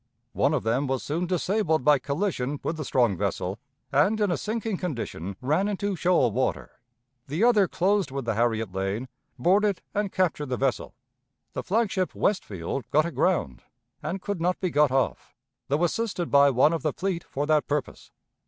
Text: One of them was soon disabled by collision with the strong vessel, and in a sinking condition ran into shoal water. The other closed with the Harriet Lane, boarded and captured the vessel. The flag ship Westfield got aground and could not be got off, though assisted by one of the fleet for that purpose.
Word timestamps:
One 0.33 0.55
of 0.55 0.63
them 0.63 0.87
was 0.87 1.03
soon 1.03 1.27
disabled 1.27 1.83
by 1.85 1.99
collision 1.99 2.59
with 2.63 2.77
the 2.77 2.83
strong 2.83 3.15
vessel, 3.15 3.59
and 3.91 4.19
in 4.19 4.31
a 4.31 4.35
sinking 4.35 4.77
condition 4.77 5.35
ran 5.41 5.67
into 5.67 5.95
shoal 5.95 6.31
water. 6.31 6.71
The 7.27 7.43
other 7.43 7.67
closed 7.67 8.09
with 8.09 8.25
the 8.25 8.33
Harriet 8.33 8.73
Lane, 8.73 9.09
boarded 9.37 9.83
and 9.93 10.11
captured 10.11 10.47
the 10.47 10.57
vessel. 10.57 10.95
The 11.53 11.61
flag 11.61 11.91
ship 11.91 12.15
Westfield 12.15 12.89
got 12.89 13.05
aground 13.05 13.61
and 14.01 14.23
could 14.23 14.41
not 14.41 14.59
be 14.59 14.71
got 14.71 14.89
off, 14.89 15.35
though 15.67 15.83
assisted 15.83 16.31
by 16.31 16.49
one 16.49 16.73
of 16.73 16.81
the 16.81 16.93
fleet 16.93 17.23
for 17.23 17.45
that 17.45 17.67
purpose. 17.67 18.09